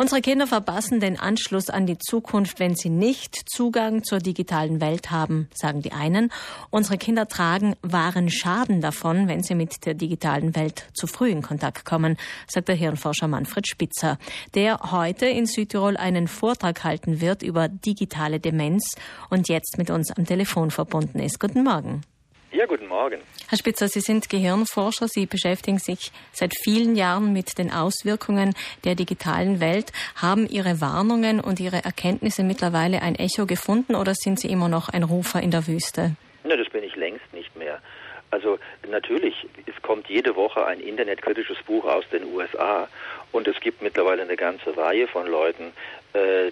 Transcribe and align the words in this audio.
Unsere 0.00 0.20
Kinder 0.20 0.46
verpassen 0.46 1.00
den 1.00 1.18
Anschluss 1.18 1.70
an 1.70 1.84
die 1.84 1.98
Zukunft, 1.98 2.60
wenn 2.60 2.76
sie 2.76 2.88
nicht 2.88 3.34
Zugang 3.50 4.04
zur 4.04 4.20
digitalen 4.20 4.80
Welt 4.80 5.10
haben, 5.10 5.48
sagen 5.52 5.82
die 5.82 5.90
einen. 5.90 6.30
Unsere 6.70 6.98
Kinder 6.98 7.26
tragen 7.26 7.74
wahren 7.82 8.30
Schaden 8.30 8.80
davon, 8.80 9.26
wenn 9.26 9.42
sie 9.42 9.56
mit 9.56 9.84
der 9.86 9.94
digitalen 9.94 10.54
Welt 10.54 10.86
zu 10.94 11.08
früh 11.08 11.30
in 11.30 11.42
Kontakt 11.42 11.84
kommen, 11.84 12.16
sagt 12.46 12.68
der 12.68 12.76
Hirnforscher 12.76 13.26
Manfred 13.26 13.66
Spitzer, 13.66 14.20
der 14.54 14.78
heute 14.92 15.26
in 15.26 15.46
Südtirol 15.46 15.96
einen 15.96 16.28
Vortrag 16.28 16.84
halten 16.84 17.20
wird 17.20 17.42
über 17.42 17.66
digitale 17.66 18.38
Demenz 18.38 18.94
und 19.30 19.48
jetzt 19.48 19.78
mit 19.78 19.90
uns 19.90 20.12
am 20.12 20.24
Telefon 20.24 20.70
verbunden 20.70 21.18
ist. 21.18 21.40
Guten 21.40 21.64
Morgen. 21.64 22.02
Ja, 22.50 22.64
guten 22.64 22.86
Morgen. 22.86 23.20
Herr 23.48 23.58
Spitzer, 23.58 23.88
Sie 23.88 24.00
sind 24.00 24.30
Gehirnforscher. 24.30 25.06
Sie 25.06 25.26
beschäftigen 25.26 25.78
sich 25.78 26.12
seit 26.32 26.52
vielen 26.56 26.96
Jahren 26.96 27.34
mit 27.34 27.58
den 27.58 27.70
Auswirkungen 27.70 28.54
der 28.84 28.94
digitalen 28.94 29.60
Welt. 29.60 29.92
Haben 30.16 30.48
Ihre 30.48 30.80
Warnungen 30.80 31.40
und 31.40 31.60
Ihre 31.60 31.84
Erkenntnisse 31.84 32.44
mittlerweile 32.44 33.02
ein 33.02 33.16
Echo 33.16 33.44
gefunden 33.44 33.94
oder 33.94 34.14
sind 34.14 34.40
Sie 34.40 34.48
immer 34.48 34.68
noch 34.68 34.88
ein 34.88 35.02
Rufer 35.02 35.42
in 35.42 35.50
der 35.50 35.66
Wüste? 35.66 36.16
Na, 36.44 36.56
das 36.56 36.70
bin 36.70 36.82
ich 36.82 36.96
längst 36.96 37.30
nicht 37.34 37.54
mehr. 37.54 37.82
Also 38.30 38.58
natürlich, 38.88 39.34
es 39.66 39.82
kommt 39.82 40.08
jede 40.08 40.34
Woche 40.34 40.64
ein 40.64 40.80
internetkritisches 40.80 41.58
Buch 41.66 41.84
aus 41.84 42.04
den 42.10 42.24
USA 42.32 42.88
und 43.32 43.46
es 43.46 43.60
gibt 43.60 43.82
mittlerweile 43.82 44.22
eine 44.22 44.36
ganze 44.36 44.74
Reihe 44.74 45.06
von 45.06 45.26
Leuten, 45.26 45.72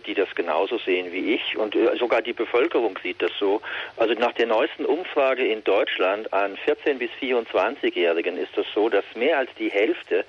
die 0.07 0.15
das 0.15 0.35
genauso 0.35 0.79
sehen 0.79 1.13
wie 1.13 1.35
ich 1.35 1.57
und 1.57 1.75
äh, 1.75 1.97
sogar 1.97 2.23
die 2.23 2.33
Bevölkerung 2.33 2.99
sieht 3.03 3.23
das 3.23 3.33
so. 3.39 3.61
Also 3.97 4.15
nach 4.15 4.33
der 4.33 4.47
neuesten 4.47 4.85
Umfrage 4.85 5.47
in 5.47 5.65
Deutschland 5.65 6.33
an 6.33 6.57
14 6.57 6.99
bis 6.99 7.11
24-Jährigen 7.21 8.37
ist 8.37 8.57
das 8.57 8.67
so, 8.75 8.89
dass 8.89 9.05
mehr 9.15 9.39
als 9.39 9.51
die 9.59 9.71
Hälfte 9.71 10.25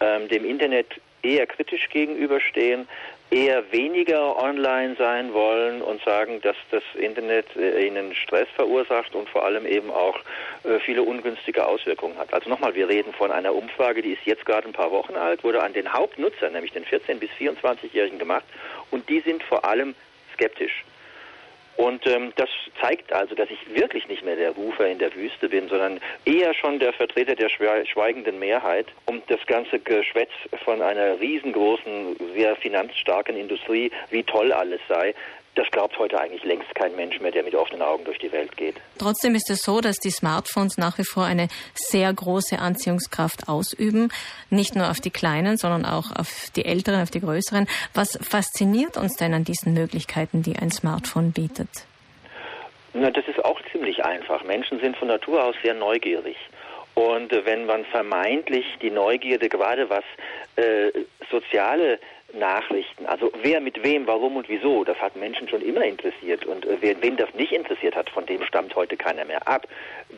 ähm, 0.00 0.28
dem 0.28 0.44
Internet 0.44 0.86
eher 1.22 1.46
kritisch 1.46 1.88
gegenüberstehen, 1.90 2.88
eher 3.30 3.70
weniger 3.72 4.36
online 4.42 4.96
sein 4.96 5.32
wollen 5.32 5.82
und 5.82 6.02
sagen, 6.02 6.40
dass 6.40 6.56
das 6.70 6.82
Internet 6.94 7.46
äh, 7.56 7.86
ihnen 7.86 8.14
Stress 8.14 8.48
verursacht 8.56 9.14
und 9.14 9.28
vor 9.28 9.44
allem 9.44 9.66
eben 9.66 9.90
auch 9.90 10.18
äh, 10.64 10.80
viele 10.80 11.02
ungünstige 11.02 11.66
Auswirkungen 11.66 12.18
hat. 12.18 12.32
Also 12.34 12.50
nochmal, 12.50 12.74
wir 12.74 12.88
reden 12.88 13.12
von 13.12 13.30
einer 13.30 13.54
Umfrage, 13.54 14.02
die 14.02 14.12
ist 14.12 14.24
jetzt 14.24 14.44
gerade 14.46 14.68
ein 14.68 14.72
paar 14.72 14.90
Wochen 14.90 15.14
alt, 15.14 15.44
wurde 15.44 15.62
an 15.62 15.72
den 15.72 15.92
Hauptnutzer, 15.92 16.50
nämlich 16.50 16.72
den 16.72 16.84
14- 16.84 17.18
bis 17.18 17.30
24-Jährigen 17.38 18.18
gemacht 18.18 18.44
und 18.90 19.08
die 19.08 19.20
sind 19.20 19.42
vor 19.44 19.64
allem 19.64 19.94
skeptisch. 20.34 20.84
Und 21.76 22.06
ähm, 22.06 22.32
das 22.36 22.48
zeigt 22.80 23.12
also, 23.12 23.34
dass 23.34 23.48
ich 23.50 23.58
wirklich 23.74 24.06
nicht 24.08 24.24
mehr 24.24 24.36
der 24.36 24.50
Rufer 24.50 24.86
in 24.86 24.98
der 24.98 25.14
Wüste 25.14 25.48
bin, 25.48 25.68
sondern 25.68 26.00
eher 26.24 26.52
schon 26.54 26.78
der 26.78 26.92
Vertreter 26.92 27.34
der 27.34 27.48
schweigenden 27.48 28.38
Mehrheit. 28.38 28.86
Und 29.06 29.22
das 29.30 29.44
ganze 29.46 29.78
Geschwätz 29.78 30.30
von 30.64 30.82
einer 30.82 31.18
riesengroßen, 31.20 32.16
sehr 32.34 32.56
finanzstarken 32.56 33.36
Industrie, 33.36 33.90
wie 34.10 34.22
toll 34.22 34.52
alles 34.52 34.80
sei, 34.88 35.14
das 35.56 35.68
glaubt 35.70 35.98
heute 35.98 36.18
eigentlich 36.20 36.44
längst 36.44 36.72
kein 36.74 36.94
Mensch 36.96 37.20
mehr, 37.20 37.32
der 37.32 37.42
mit 37.42 37.54
offenen 37.54 37.82
Augen 37.82 38.04
durch 38.04 38.18
die 38.18 38.30
Welt 38.32 38.56
geht. 38.56 38.76
Trotzdem 38.98 39.34
ist 39.34 39.50
es 39.50 39.60
so, 39.62 39.80
dass 39.80 39.96
die 39.96 40.10
Smartphones 40.10 40.78
nach 40.78 40.98
wie 40.98 41.04
vor 41.04 41.24
eine 41.24 41.48
sehr 41.74 42.12
große 42.12 42.58
Anziehungskraft 42.58 43.48
ausüben. 43.48 44.10
Nicht 44.48 44.76
nur 44.76 44.90
auf 44.90 45.00
die 45.00 45.10
Kleinen, 45.10 45.56
sondern 45.56 45.84
auch 45.84 46.14
auf 46.14 46.50
die 46.54 46.64
Älteren, 46.64 47.02
auf 47.02 47.10
die 47.10 47.20
Größeren. 47.20 47.66
Was 47.94 48.18
fasziniert 48.22 48.96
uns 48.96 49.16
denn 49.16 49.34
an 49.34 49.44
diesen 49.44 49.74
Möglichkeiten, 49.74 50.42
die 50.42 50.56
ein 50.56 50.70
Smartphone 50.70 51.32
bietet? 51.32 51.68
Na, 52.92 53.10
das 53.10 53.26
ist 53.28 53.44
auch 53.44 53.60
ziemlich 53.72 54.04
einfach. 54.04 54.44
Menschen 54.44 54.80
sind 54.80 54.96
von 54.96 55.08
Natur 55.08 55.44
aus 55.44 55.54
sehr 55.62 55.74
neugierig. 55.74 56.36
Und 56.94 57.32
äh, 57.32 57.44
wenn 57.44 57.66
man 57.66 57.84
vermeintlich 57.86 58.66
die 58.82 58.90
Neugierde, 58.90 59.48
gerade 59.48 59.88
was 59.88 60.04
äh, 60.56 60.90
soziale 61.30 61.98
Nachrichten. 62.34 63.06
Also 63.06 63.32
wer 63.42 63.60
mit 63.60 63.82
wem, 63.82 64.06
warum 64.06 64.36
und 64.36 64.48
wieso, 64.48 64.84
das 64.84 64.98
hat 64.98 65.16
Menschen 65.16 65.48
schon 65.48 65.62
immer 65.62 65.82
interessiert. 65.82 66.44
Und 66.46 66.64
äh, 66.66 66.76
wer, 66.80 67.00
wen 67.02 67.16
das 67.16 67.32
nicht 67.34 67.52
interessiert 67.52 67.96
hat, 67.96 68.10
von 68.10 68.26
dem 68.26 68.42
stammt 68.44 68.74
heute 68.74 68.96
keiner 68.96 69.24
mehr 69.24 69.46
ab. 69.46 69.66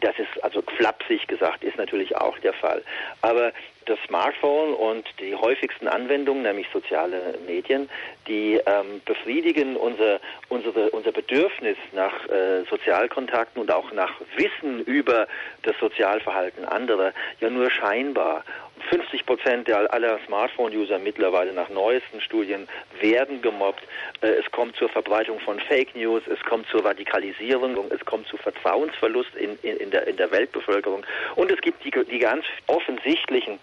Das 0.01 0.19
ist 0.19 0.43
also 0.43 0.63
flapsig 0.77 1.27
gesagt, 1.29 1.65
ist 1.65 1.77
natürlich 1.77 2.17
auch 2.17 2.39
der 2.41 2.53
Fall. 2.55 2.83
Aber 3.21 3.53
das 3.87 3.99
Smartphone 4.07 4.75
und 4.75 5.05
die 5.21 5.35
häufigsten 5.35 5.89
Anwendungen, 5.89 6.43
nämlich 6.43 6.67
soziale 6.73 7.39
Medien, 7.47 7.89
die 8.27 8.61
ähm, 8.67 9.01
befriedigen 9.05 9.77
unser, 9.77 10.21
unsere, 10.49 10.91
unser 10.91 11.13
Bedürfnis 11.13 11.77
nach 11.93 12.29
äh, 12.29 12.65
Sozialkontakten 12.69 13.61
und 13.61 13.71
auch 13.71 13.93
nach 13.93 14.13
Wissen 14.37 14.81
über 14.85 15.27
das 15.63 15.77
Sozialverhalten 15.79 16.65
anderer 16.65 17.13
ja 17.41 17.51
nur 17.51 17.71
scheinbar. 17.71 18.45
50 18.91 19.27
Prozent 19.27 19.71
aller 19.71 20.19
Smartphone-User 20.27 20.99
mittlerweile 20.99 21.53
nach 21.53 21.69
neuesten 21.69 22.21
Studien 22.21 22.69
werden 23.01 23.41
gemobbt. 23.41 23.83
Äh, 24.21 24.29
es 24.29 24.51
kommt 24.51 24.77
zur 24.77 24.89
Verbreitung 24.89 25.41
von 25.41 25.61
Fake 25.61 25.95
News, 25.95 26.23
es 26.27 26.41
kommt 26.45 26.67
zur 26.69 26.85
Radikalisierung, 26.85 27.77
es 27.91 28.05
kommt 28.05 28.27
zu 28.27 28.37
Vertrauensverlust 28.37 29.35
in, 29.37 29.59
in, 29.63 29.77
in, 29.77 29.91
der, 29.91 30.07
in 30.07 30.17
der 30.17 30.31
Weltbevölkerung 30.31 31.05
und 31.37 31.51
es 31.51 31.61
gibt 31.61 31.85
die, 31.85 31.91
die 31.91 32.19
ganz 32.19 32.45
offensichtlichen 32.67 33.59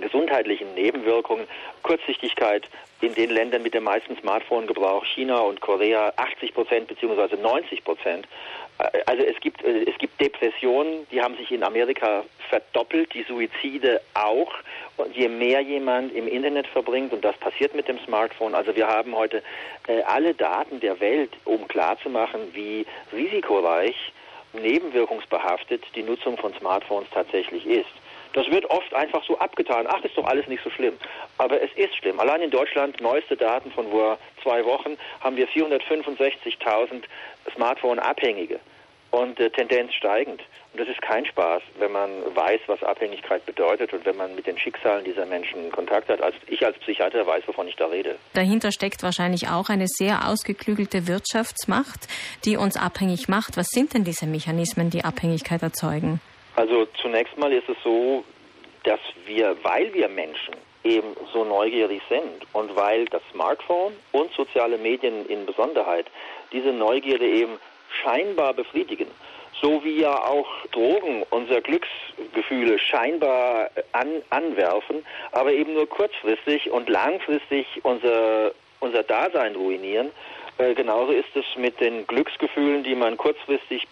gesundheitlichen 0.00 0.74
Nebenwirkungen, 0.74 1.46
Kurzsichtigkeit 1.82 2.68
in 3.00 3.14
den 3.14 3.30
Ländern 3.30 3.62
mit 3.62 3.74
dem 3.74 3.84
meisten 3.84 4.16
Smartphone-Gebrauch, 4.16 5.04
China 5.04 5.38
und 5.40 5.60
Korea, 5.60 6.12
80 6.16 6.54
Prozent 6.54 6.88
bzw. 6.88 7.36
90 7.36 7.84
Prozent. 7.84 8.26
Äh, 8.78 9.02
also 9.06 9.22
es 9.22 9.38
gibt, 9.40 9.62
äh, 9.62 9.84
es 9.84 9.96
gibt 9.98 10.20
Depressionen, 10.20 11.06
die 11.10 11.22
haben 11.22 11.36
sich 11.36 11.50
in 11.52 11.62
Amerika 11.62 12.24
verdoppelt, 12.48 13.14
die 13.14 13.24
Suizide 13.24 14.00
auch. 14.14 14.52
Und 14.96 15.14
je 15.14 15.28
mehr 15.28 15.60
jemand 15.60 16.12
im 16.12 16.26
Internet 16.26 16.66
verbringt, 16.66 17.12
und 17.12 17.24
das 17.24 17.36
passiert 17.36 17.74
mit 17.74 17.86
dem 17.86 17.98
Smartphone, 18.00 18.54
also 18.54 18.74
wir 18.74 18.88
haben 18.88 19.14
heute 19.14 19.42
äh, 19.86 20.02
alle 20.02 20.34
Daten 20.34 20.80
der 20.80 20.98
Welt, 21.00 21.30
um 21.44 21.68
klarzumachen, 21.68 22.40
wie 22.54 22.84
risikoreich, 23.12 23.94
nebenwirkungsbehaftet 24.54 25.84
die 25.94 26.02
Nutzung 26.02 26.36
von 26.36 26.52
Smartphones 26.54 27.08
tatsächlich 27.12 27.66
ist. 27.66 27.90
Das 28.38 28.48
wird 28.52 28.70
oft 28.70 28.94
einfach 28.94 29.24
so 29.24 29.36
abgetan. 29.40 29.88
Ach, 29.88 30.00
ist 30.04 30.16
doch 30.16 30.24
alles 30.24 30.46
nicht 30.46 30.62
so 30.62 30.70
schlimm. 30.70 30.94
Aber 31.38 31.60
es 31.60 31.72
ist 31.74 31.96
schlimm. 31.96 32.20
Allein 32.20 32.40
in 32.40 32.52
Deutschland, 32.52 33.00
neueste 33.00 33.36
Daten 33.36 33.72
von 33.72 33.90
vor 33.90 34.16
zwei 34.44 34.64
Wochen, 34.64 34.96
haben 35.20 35.34
wir 35.36 35.48
465.000 35.48 37.02
Smartphone-Abhängige 37.52 38.60
und 39.10 39.40
äh, 39.40 39.50
Tendenz 39.50 39.92
steigend. 39.94 40.40
Und 40.72 40.80
das 40.80 40.86
ist 40.86 41.02
kein 41.02 41.26
Spaß, 41.26 41.62
wenn 41.80 41.90
man 41.90 42.10
weiß, 42.32 42.60
was 42.68 42.80
Abhängigkeit 42.84 43.44
bedeutet 43.44 43.92
und 43.92 44.06
wenn 44.06 44.16
man 44.16 44.36
mit 44.36 44.46
den 44.46 44.56
Schicksalen 44.56 45.04
dieser 45.04 45.26
Menschen 45.26 45.72
Kontakt 45.72 46.08
hat. 46.08 46.20
Also 46.20 46.38
ich 46.46 46.64
als 46.64 46.78
Psychiater 46.78 47.26
weiß, 47.26 47.42
wovon 47.48 47.66
ich 47.66 47.74
da 47.74 47.86
rede. 47.86 48.14
Dahinter 48.34 48.70
steckt 48.70 49.02
wahrscheinlich 49.02 49.48
auch 49.48 49.68
eine 49.68 49.88
sehr 49.88 50.28
ausgeklügelte 50.28 51.08
Wirtschaftsmacht, 51.08 52.06
die 52.44 52.56
uns 52.56 52.76
abhängig 52.76 53.26
macht. 53.26 53.56
Was 53.56 53.66
sind 53.70 53.94
denn 53.94 54.04
diese 54.04 54.26
Mechanismen, 54.26 54.90
die 54.90 55.02
Abhängigkeit 55.02 55.60
erzeugen? 55.60 56.20
Also 56.58 56.86
zunächst 57.00 57.38
mal 57.38 57.52
ist 57.52 57.68
es 57.68 57.76
so, 57.84 58.24
dass 58.82 58.98
wir, 59.26 59.56
weil 59.62 59.94
wir 59.94 60.08
Menschen 60.08 60.54
eben 60.82 61.14
so 61.32 61.44
neugierig 61.44 62.02
sind 62.08 62.46
und 62.52 62.74
weil 62.74 63.04
das 63.04 63.22
Smartphone 63.30 63.92
und 64.10 64.32
soziale 64.32 64.76
Medien 64.76 65.24
in 65.26 65.46
Besonderheit 65.46 66.06
diese 66.50 66.72
Neugierde 66.72 67.28
eben 67.28 67.60
scheinbar 68.02 68.54
befriedigen, 68.54 69.06
so 69.62 69.84
wie 69.84 70.00
ja 70.00 70.24
auch 70.24 70.48
Drogen 70.72 71.24
unser 71.30 71.60
Glücksgefühle 71.60 72.80
scheinbar 72.80 73.70
an, 73.92 74.20
anwerfen, 74.30 75.06
aber 75.30 75.52
eben 75.52 75.74
nur 75.74 75.88
kurzfristig 75.88 76.72
und 76.72 76.88
langfristig 76.88 77.68
unser, 77.84 78.50
unser 78.80 79.04
Dasein 79.04 79.54
ruinieren, 79.54 80.10
äh, 80.58 80.74
genauso 80.74 81.12
ist 81.12 81.34
es 81.34 81.44
mit 81.56 81.80
den 81.80 82.06
Glücksgefühlen, 82.06 82.82
die 82.82 82.94
man 82.94 83.16
kurzfristig 83.16 83.86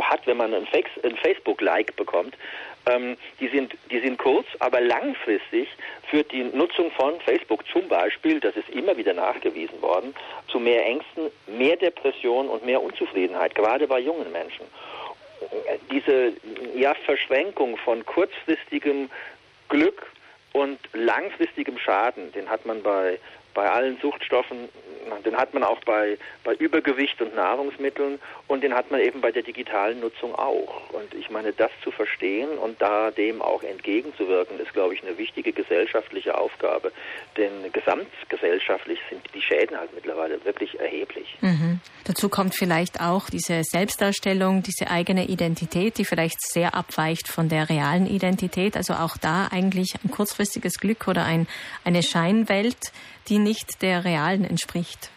hat, 0.00 0.26
wenn 0.26 0.36
man 0.36 0.52
ein, 0.52 0.66
ein 1.02 1.16
Facebook-Like 1.16 1.94
bekommt. 1.96 2.34
Ähm, 2.86 3.16
die, 3.40 3.48
sind, 3.48 3.74
die 3.90 4.00
sind 4.00 4.18
kurz, 4.18 4.46
aber 4.60 4.80
langfristig 4.80 5.68
führt 6.10 6.32
die 6.32 6.44
Nutzung 6.44 6.90
von 6.92 7.20
Facebook 7.20 7.64
zum 7.68 7.86
Beispiel, 7.88 8.40
das 8.40 8.56
ist 8.56 8.68
immer 8.70 8.96
wieder 8.96 9.12
nachgewiesen 9.12 9.80
worden, 9.82 10.14
zu 10.48 10.58
mehr 10.58 10.84
Ängsten, 10.86 11.30
mehr 11.46 11.76
Depression 11.76 12.48
und 12.48 12.64
mehr 12.64 12.82
Unzufriedenheit, 12.82 13.54
gerade 13.54 13.86
bei 13.86 14.00
jungen 14.00 14.30
Menschen. 14.32 14.64
Diese 15.90 16.32
ja, 16.74 16.94
Verschränkung 16.94 17.76
von 17.76 18.04
kurzfristigem 18.04 19.10
Glück 19.68 20.06
und 20.52 20.78
langfristigem 20.94 21.78
Schaden, 21.78 22.32
den 22.32 22.48
hat 22.48 22.64
man 22.66 22.82
bei 22.82 23.18
bei 23.58 23.68
allen 23.68 23.98
Suchtstoffen, 24.00 24.68
den 25.24 25.36
hat 25.36 25.52
man 25.52 25.64
auch 25.64 25.80
bei, 25.84 26.16
bei 26.44 26.54
Übergewicht 26.54 27.20
und 27.20 27.34
Nahrungsmitteln 27.34 28.20
und 28.46 28.62
den 28.62 28.72
hat 28.72 28.92
man 28.92 29.00
eben 29.00 29.20
bei 29.20 29.32
der 29.32 29.42
digitalen 29.42 29.98
Nutzung 29.98 30.32
auch. 30.32 30.90
Und 30.90 31.12
ich 31.12 31.28
meine, 31.28 31.52
das 31.52 31.72
zu 31.82 31.90
verstehen 31.90 32.50
und 32.56 32.80
da 32.80 33.10
dem 33.10 33.42
auch 33.42 33.64
entgegenzuwirken, 33.64 34.60
ist, 34.60 34.72
glaube 34.74 34.94
ich, 34.94 35.02
eine 35.02 35.18
wichtige 35.18 35.52
gesellschaftliche 35.52 36.38
Aufgabe. 36.38 36.92
Denn 37.36 37.50
gesamtgesellschaftlich 37.72 39.00
sind 39.10 39.22
die 39.34 39.42
Schäden 39.42 39.76
halt 39.76 39.92
mittlerweile 39.92 40.44
wirklich 40.44 40.78
erheblich. 40.78 41.36
Mhm. 41.40 41.80
Dazu 42.04 42.28
kommt 42.28 42.54
vielleicht 42.54 43.00
auch 43.00 43.28
diese 43.28 43.64
Selbstdarstellung, 43.64 44.62
diese 44.62 44.88
eigene 44.88 45.26
Identität, 45.26 45.98
die 45.98 46.04
vielleicht 46.04 46.40
sehr 46.42 46.76
abweicht 46.76 47.26
von 47.26 47.48
der 47.48 47.68
realen 47.68 48.06
Identität. 48.06 48.76
Also 48.76 48.94
auch 48.94 49.16
da 49.16 49.48
eigentlich 49.50 49.96
ein 50.04 50.12
kurzfristiges 50.12 50.78
Glück 50.78 51.08
oder 51.08 51.24
ein, 51.24 51.48
eine 51.84 52.04
Scheinwelt 52.04 52.92
die 53.28 53.38
nicht 53.48 53.82
der 53.82 54.04
realen 54.04 54.44
entspricht. 54.44 55.10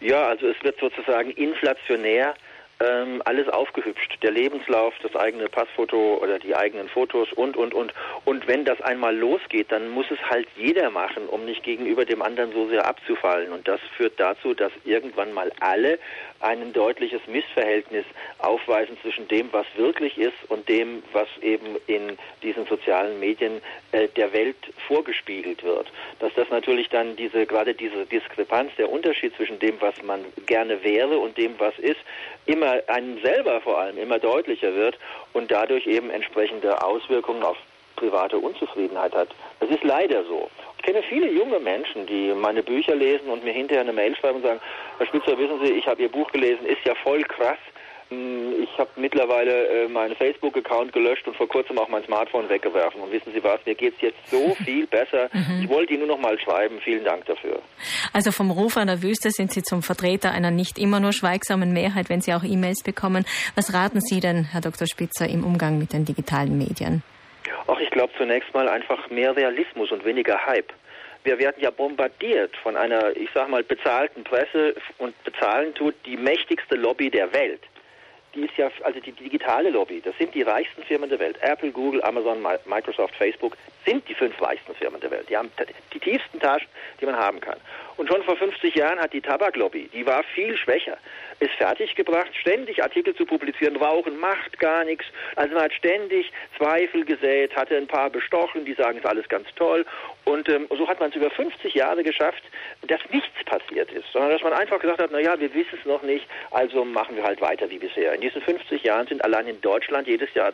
Ja, 0.00 0.24
also 0.26 0.48
es 0.48 0.56
wird 0.64 0.78
sozusagen 0.80 1.30
inflationär 1.30 2.34
ähm, 2.82 3.22
alles 3.24 3.48
aufgehübscht. 3.48 4.18
Der 4.22 4.30
Lebenslauf, 4.30 4.94
das 5.02 5.14
eigene 5.14 5.48
Passfoto 5.48 6.18
oder 6.20 6.38
die 6.38 6.54
eigenen 6.54 6.88
Fotos 6.88 7.32
und, 7.32 7.56
und, 7.56 7.74
und. 7.74 7.92
Und 8.24 8.46
wenn 8.46 8.64
das 8.64 8.80
einmal 8.80 9.16
losgeht, 9.16 9.70
dann 9.70 9.88
muss 9.88 10.06
es 10.10 10.18
halt 10.28 10.48
jeder 10.56 10.90
machen, 10.90 11.26
um 11.28 11.44
nicht 11.44 11.62
gegenüber 11.62 12.04
dem 12.04 12.22
anderen 12.22 12.52
so 12.52 12.68
sehr 12.68 12.86
abzufallen. 12.86 13.52
Und 13.52 13.68
das 13.68 13.80
führt 13.96 14.18
dazu, 14.18 14.54
dass 14.54 14.72
irgendwann 14.84 15.32
mal 15.32 15.52
alle 15.60 15.98
ein 16.40 16.72
deutliches 16.72 17.20
Missverhältnis 17.28 18.04
aufweisen 18.38 18.98
zwischen 19.00 19.28
dem, 19.28 19.52
was 19.52 19.66
wirklich 19.76 20.18
ist 20.18 20.34
und 20.48 20.68
dem, 20.68 21.02
was 21.12 21.28
eben 21.40 21.76
in 21.86 22.18
diesen 22.42 22.66
sozialen 22.66 23.20
Medien 23.20 23.60
äh, 23.92 24.08
der 24.08 24.32
Welt 24.32 24.56
vorgespiegelt 24.88 25.62
wird. 25.62 25.86
Dass 26.18 26.34
das 26.34 26.50
natürlich 26.50 26.88
dann 26.88 27.14
diese, 27.14 27.46
gerade 27.46 27.74
diese 27.74 28.06
Diskrepanz, 28.06 28.72
der 28.76 28.90
Unterschied 28.90 29.34
zwischen 29.36 29.58
dem, 29.60 29.80
was 29.80 29.94
man 30.02 30.24
gerne 30.46 30.82
wäre 30.82 31.18
und 31.18 31.36
dem, 31.36 31.54
was 31.58 31.78
ist, 31.78 32.00
immer 32.46 32.71
einem 32.86 33.20
selber 33.22 33.60
vor 33.60 33.78
allem 33.78 33.98
immer 33.98 34.18
deutlicher 34.18 34.74
wird 34.74 34.98
und 35.32 35.50
dadurch 35.50 35.86
eben 35.86 36.10
entsprechende 36.10 36.82
Auswirkungen 36.82 37.42
auf 37.42 37.56
private 37.96 38.38
Unzufriedenheit 38.38 39.14
hat. 39.14 39.28
Das 39.60 39.70
ist 39.70 39.84
leider 39.84 40.24
so. 40.24 40.50
Ich 40.78 40.84
kenne 40.84 41.02
viele 41.02 41.30
junge 41.30 41.60
Menschen, 41.60 42.06
die 42.06 42.32
meine 42.34 42.62
Bücher 42.62 42.94
lesen 42.94 43.28
und 43.28 43.44
mir 43.44 43.52
hinterher 43.52 43.82
eine 43.82 43.92
Mail 43.92 44.16
schreiben 44.16 44.36
und 44.36 44.42
sagen, 44.42 44.60
Herr 44.98 45.06
Spitzer, 45.06 45.38
wissen 45.38 45.60
Sie, 45.64 45.72
ich 45.72 45.86
habe 45.86 46.02
Ihr 46.02 46.10
Buch 46.10 46.30
gelesen, 46.32 46.66
ist 46.66 46.84
ja 46.84 46.94
voll 46.96 47.22
krass. 47.22 47.58
Hm, 48.12 48.62
ich 48.62 48.78
habe 48.78 48.90
mittlerweile 48.96 49.84
äh, 49.84 49.88
meinen 49.88 50.14
Facebook-Account 50.16 50.92
gelöscht 50.92 51.26
und 51.26 51.36
vor 51.36 51.48
kurzem 51.48 51.78
auch 51.78 51.88
mein 51.88 52.04
Smartphone 52.04 52.48
weggeworfen. 52.48 53.00
Und 53.00 53.12
wissen 53.12 53.32
Sie 53.32 53.42
was, 53.42 53.64
mir 53.64 53.74
geht 53.74 53.94
es 53.96 54.00
jetzt 54.02 54.30
so 54.30 54.54
viel 54.64 54.86
besser. 54.86 55.28
Mhm. 55.32 55.62
Ich 55.62 55.68
wollte 55.68 55.94
Ihnen 55.94 56.06
nur 56.06 56.16
noch 56.16 56.22
mal 56.22 56.38
schreiben. 56.38 56.80
Vielen 56.80 57.04
Dank 57.04 57.24
dafür. 57.26 57.60
Also 58.12 58.32
vom 58.32 58.50
Ruf 58.50 58.76
an 58.76 58.88
der 58.88 59.02
Wüste 59.02 59.30
sind 59.30 59.52
Sie 59.52 59.62
zum 59.62 59.82
Vertreter 59.82 60.32
einer 60.32 60.50
nicht 60.50 60.78
immer 60.78 61.00
nur 61.00 61.12
schweigsamen 61.12 61.72
Mehrheit, 61.72 62.10
wenn 62.10 62.20
Sie 62.20 62.34
auch 62.34 62.44
E-Mails 62.44 62.82
bekommen. 62.82 63.24
Was 63.54 63.72
raten 63.72 64.00
Sie 64.00 64.20
denn, 64.20 64.44
Herr 64.44 64.60
Dr. 64.60 64.86
Spitzer, 64.86 65.28
im 65.28 65.44
Umgang 65.44 65.78
mit 65.78 65.92
den 65.92 66.04
digitalen 66.04 66.58
Medien? 66.58 67.02
Ach, 67.66 67.78
ich 67.80 67.90
glaube 67.90 68.12
zunächst 68.18 68.52
mal 68.52 68.68
einfach 68.68 69.08
mehr 69.10 69.34
Realismus 69.36 69.90
und 69.90 70.04
weniger 70.04 70.46
Hype 70.46 70.72
wir 71.24 71.38
werden 71.38 71.62
ja 71.62 71.70
bombardiert 71.70 72.56
von 72.64 72.76
einer, 72.76 73.16
ich 73.16 73.28
sag 73.32 73.48
mal, 73.48 73.62
bezahlten 73.62 74.24
Presse 74.24 74.74
und 74.98 75.14
bezahlen 75.22 75.72
tut 75.72 75.94
die 76.04 76.16
mächtigste 76.16 76.74
Lobby 76.74 77.10
der 77.10 77.32
Welt 77.32 77.60
die 78.34 78.44
ist 78.44 78.56
ja, 78.56 78.70
also 78.82 79.00
die 79.00 79.12
digitale 79.12 79.70
Lobby, 79.70 80.00
das 80.00 80.16
sind 80.18 80.34
die 80.34 80.42
reichsten 80.42 80.82
Firmen 80.82 81.10
der 81.10 81.18
Welt. 81.18 81.36
Apple, 81.42 81.70
Google, 81.70 82.02
Amazon, 82.04 82.42
Microsoft, 82.66 83.14
Facebook 83.16 83.56
sind 83.84 84.08
die 84.08 84.14
fünf 84.14 84.40
reichsten 84.40 84.74
Firmen 84.74 85.00
der 85.00 85.10
Welt. 85.10 85.28
Die 85.28 85.36
haben 85.36 85.50
die 85.92 85.98
tiefsten 86.00 86.40
Taschen, 86.40 86.68
die 87.00 87.06
man 87.06 87.16
haben 87.16 87.40
kann. 87.40 87.58
Und 87.96 88.08
schon 88.08 88.22
vor 88.22 88.36
50 88.36 88.74
Jahren 88.74 88.98
hat 88.98 89.12
die 89.12 89.20
Tabaklobby, 89.20 89.88
die 89.92 90.06
war 90.06 90.22
viel 90.34 90.56
schwächer, 90.56 90.96
ist 91.40 91.52
fertiggebracht, 91.52 92.34
ständig 92.34 92.82
Artikel 92.82 93.14
zu 93.14 93.26
publizieren, 93.26 93.76
Rauchen 93.76 94.18
macht 94.18 94.58
gar 94.58 94.84
nichts. 94.84 95.04
Also 95.36 95.54
man 95.54 95.64
hat 95.64 95.72
ständig 95.72 96.32
Zweifel 96.56 97.04
gesät, 97.04 97.54
hatte 97.54 97.76
ein 97.76 97.86
paar 97.86 98.10
bestochen, 98.10 98.64
die 98.64 98.74
sagen, 98.74 98.98
es 98.98 99.04
ist 99.04 99.10
alles 99.10 99.28
ganz 99.28 99.46
toll. 99.56 99.84
Und 100.24 100.48
ähm, 100.48 100.68
so 100.70 100.88
hat 100.88 101.00
man 101.00 101.10
es 101.10 101.16
über 101.16 101.30
50 101.30 101.74
Jahre 101.74 102.02
geschafft, 102.02 102.42
dass 102.86 103.00
nichts 103.10 103.44
passiert 103.44 103.90
ist, 103.92 104.10
sondern 104.12 104.30
dass 104.30 104.42
man 104.42 104.52
einfach 104.52 104.78
gesagt 104.78 105.00
hat, 105.00 105.10
naja, 105.10 105.38
wir 105.38 105.52
wissen 105.52 105.78
es 105.78 105.84
noch 105.84 106.02
nicht, 106.02 106.26
also 106.50 106.84
machen 106.84 107.16
wir 107.16 107.24
halt 107.24 107.40
weiter 107.40 107.68
wie 107.70 107.78
bisher. 107.78 108.14
In 108.14 108.20
diesen 108.20 108.40
50 108.40 108.82
Jahren 108.82 109.06
sind 109.06 109.24
allein 109.24 109.48
in 109.48 109.60
Deutschland 109.60 110.06
jedes 110.06 110.32
Jahr 110.34 110.52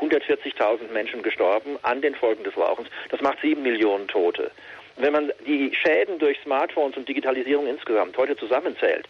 140.000 0.00 0.92
Menschen 0.92 1.22
gestorben 1.22 1.78
an 1.82 2.00
den 2.00 2.14
Folgen 2.14 2.44
des 2.44 2.56
Rauchens. 2.56 2.88
Das 3.10 3.20
macht 3.20 3.40
sieben 3.40 3.62
Millionen 3.62 4.06
Tote. 4.08 4.50
Wenn 4.98 5.12
man 5.12 5.32
die 5.46 5.72
Schäden 5.74 6.18
durch 6.18 6.38
Smartphones 6.42 6.96
und 6.96 7.08
Digitalisierung 7.08 7.66
insgesamt 7.66 8.16
heute 8.16 8.36
zusammenzählt, 8.36 9.08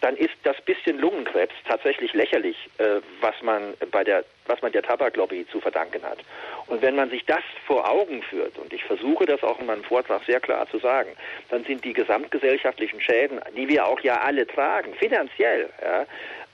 dann 0.00 0.16
ist 0.16 0.34
das 0.44 0.60
bisschen 0.62 0.98
Lungenkrebs 0.98 1.54
tatsächlich 1.66 2.14
lächerlich, 2.14 2.56
äh, 2.78 3.00
was 3.20 3.34
man 3.42 3.74
bei 3.90 4.02
der 4.04 4.24
was 4.46 4.60
man 4.62 4.72
der 4.72 4.82
Tabaklobby 4.82 5.46
zu 5.50 5.60
verdanken 5.60 6.02
hat. 6.02 6.18
Und 6.66 6.82
wenn 6.82 6.96
man 6.96 7.08
sich 7.08 7.24
das 7.24 7.42
vor 7.66 7.88
Augen 7.88 8.22
führt, 8.22 8.58
und 8.58 8.72
ich 8.72 8.82
versuche 8.84 9.24
das 9.24 9.42
auch 9.42 9.60
in 9.60 9.66
meinem 9.66 9.84
Vortrag 9.84 10.24
sehr 10.24 10.40
klar 10.40 10.68
zu 10.68 10.78
sagen, 10.78 11.10
dann 11.50 11.64
sind 11.64 11.84
die 11.84 11.92
gesamtgesellschaftlichen 11.92 13.00
Schäden, 13.00 13.40
die 13.56 13.68
wir 13.68 13.86
auch 13.86 14.00
ja 14.00 14.20
alle 14.20 14.46
tragen, 14.46 14.92
finanziell, 14.94 15.70
ja, 15.82 16.04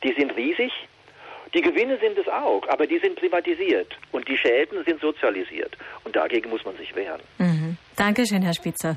die 0.04 0.12
sind 0.12 0.36
riesig. 0.36 0.72
Die 1.54 1.62
Gewinne 1.62 1.96
sind 1.98 2.18
es 2.18 2.28
auch, 2.28 2.68
aber 2.68 2.86
die 2.86 2.98
sind 2.98 3.16
privatisiert 3.16 3.96
und 4.12 4.28
die 4.28 4.36
Schäden 4.36 4.84
sind 4.84 5.00
sozialisiert. 5.00 5.74
Und 6.04 6.14
dagegen 6.14 6.50
muss 6.50 6.64
man 6.64 6.76
sich 6.76 6.94
wehren. 6.94 7.22
Mhm. 7.38 7.78
Dankeschön, 7.96 8.43
Herr 8.43 8.54
Spitzer. 8.54 8.96